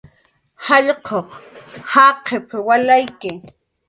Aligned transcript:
"Jallq'uq 0.65 1.29
jaqip"" 1.91 2.47
walayki" 2.67 3.31